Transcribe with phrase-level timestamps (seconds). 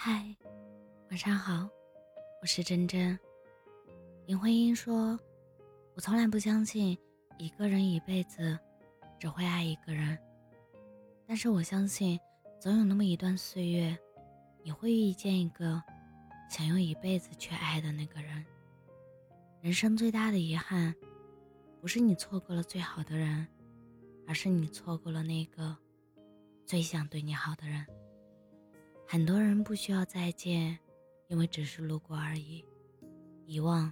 [0.00, 0.32] 嗨，
[1.10, 1.68] 晚上好，
[2.40, 3.18] 我是真真。
[4.26, 5.18] 林徽因说
[5.96, 6.96] ：“我从来不相信
[7.36, 8.56] 一个人一辈子
[9.18, 10.16] 只会爱一个人，
[11.26, 12.16] 但是我相信
[12.60, 13.98] 总有那么一段岁月，
[14.62, 15.82] 你会遇见一个
[16.48, 18.46] 想用一辈子去爱的那个人。
[19.60, 20.94] 人生最大的遗憾，
[21.80, 23.44] 不是你错过了最好的人，
[24.28, 25.76] 而是你错过了那个
[26.64, 27.84] 最想对你好的人。”
[29.10, 30.78] 很多人不需要再见，
[31.28, 32.62] 因为只是路过而已。
[33.46, 33.90] 遗忘，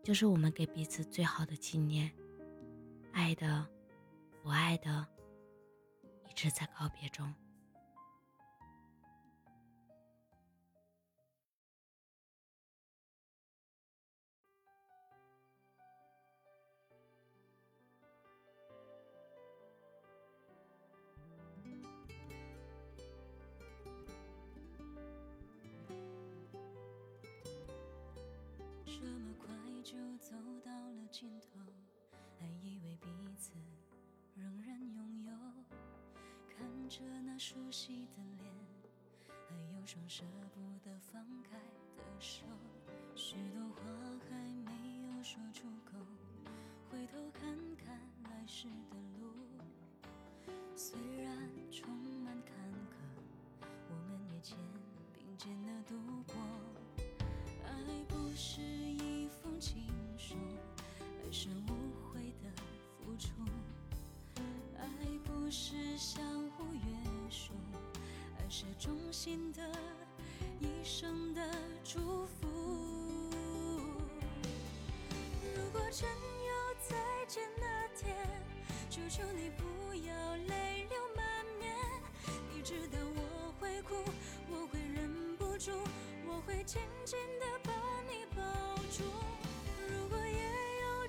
[0.00, 2.08] 就是我们给彼此最好的纪念。
[3.10, 3.66] 爱的，
[4.40, 5.04] 不爱的，
[6.30, 7.34] 一直在告别中。
[29.90, 31.58] 就走到了尽头，
[32.38, 33.08] 还以为彼
[33.38, 33.52] 此
[34.34, 35.32] 仍然拥有。
[36.46, 38.52] 看着那熟悉的脸，
[39.48, 41.56] 还有双舍不得放开
[41.96, 42.44] 的手，
[43.14, 43.80] 许多话
[44.28, 44.36] 还
[44.66, 45.96] 没有说出口。
[46.90, 49.32] 回头看看来时的路，
[50.76, 51.88] 虽然充
[52.22, 52.54] 满坎
[52.90, 54.54] 坷，我们也肩
[55.14, 56.36] 并肩的度过。
[57.68, 59.84] 爱不是一封情
[60.16, 60.34] 书，
[61.24, 61.72] 而是无
[62.08, 62.50] 悔的
[63.04, 63.28] 付出。
[64.76, 64.82] 爱
[65.24, 66.80] 不是相互约
[67.30, 67.52] 束，
[68.38, 69.70] 而是衷心的
[70.58, 71.42] 一生的
[71.84, 72.48] 祝福。
[75.54, 76.96] 如果真有再
[77.26, 78.16] 见那天，
[78.88, 80.86] 求求你不要泪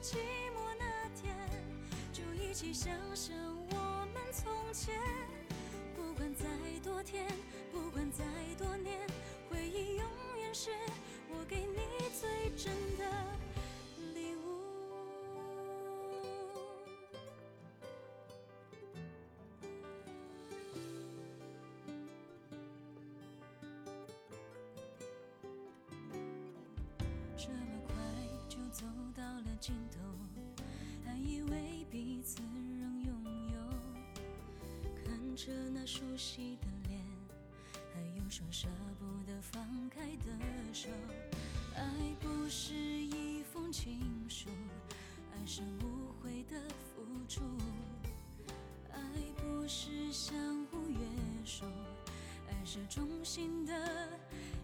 [0.00, 0.14] 寂
[0.54, 0.84] 寞那
[1.20, 1.34] 天，
[2.12, 3.36] 就一起想想
[3.70, 4.94] 我们从前，
[5.96, 6.46] 不管再
[6.84, 7.26] 多天，
[28.70, 28.84] 走
[29.14, 29.98] 到了尽头，
[31.04, 33.58] 还以为彼此仍拥有。
[35.04, 35.18] 看。
[35.38, 37.00] 着那熟悉的脸，
[37.94, 38.66] 还有双舍
[38.98, 40.32] 不得放开的
[40.72, 40.88] 手。
[41.76, 41.84] 爱
[42.18, 44.48] 不是一封情书，
[45.32, 47.40] 爱是无悔的付出。
[48.90, 49.00] 爱
[49.36, 50.36] 不是相
[50.66, 50.98] 互约
[51.44, 51.64] 束，
[52.48, 54.08] 爱是衷心的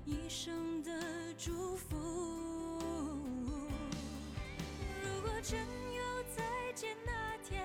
[0.04, 0.92] 一生的
[1.38, 2.53] 祝福。
[5.47, 5.60] 真
[5.93, 6.43] 有再
[6.75, 7.12] 见那
[7.47, 7.62] 天，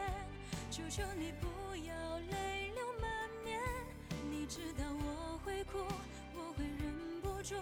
[0.70, 1.48] 求求你不
[1.78, 3.10] 要泪流满
[3.46, 3.58] 面。
[4.30, 4.46] 你。
[4.46, 5.78] 知道我会哭，
[6.34, 7.56] 我会忍不住，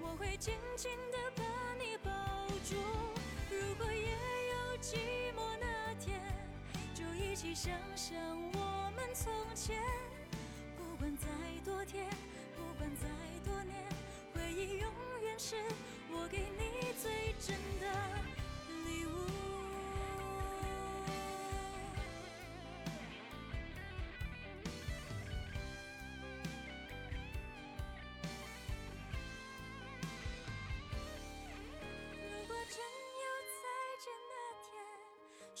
[0.00, 1.42] 我会紧紧地把
[1.74, 2.10] 你抱
[2.64, 2.76] 住。
[3.50, 4.96] 如果也有寂
[5.36, 6.18] 寞那天，
[6.94, 8.16] 就一起想想
[8.52, 9.82] 我们从前。
[10.78, 11.26] 不管再
[11.62, 12.08] 多天，
[12.56, 13.08] 不管再
[13.44, 13.74] 多年，
[14.32, 14.90] 回忆永
[15.24, 15.56] 远是
[16.10, 18.17] 我给你最真的。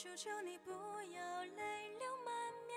[0.00, 2.32] 求求你不要泪流满
[2.68, 2.70] 面，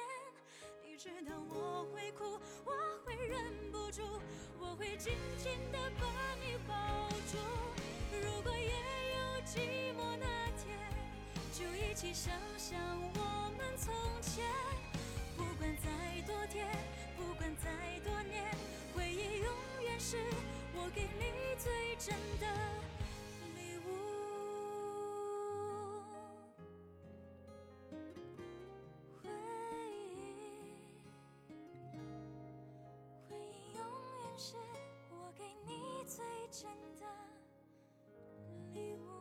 [0.84, 2.24] 你知道我会哭，
[2.66, 2.72] 我
[3.06, 4.02] 会忍不住，
[4.60, 6.08] 我会紧紧的把
[6.42, 6.74] 你抱
[7.32, 7.38] 住。
[8.24, 8.72] 如果也
[9.14, 10.26] 有寂寞那
[10.58, 10.76] 天，
[11.54, 12.80] 就一起想想
[13.14, 13.21] 我
[35.42, 37.06] 给你最真的
[38.74, 39.21] 礼物。